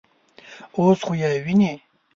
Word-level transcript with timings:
_اوس 0.77 0.99
خو 1.05 1.13
يې 1.21 1.29
وينې. 1.45 1.73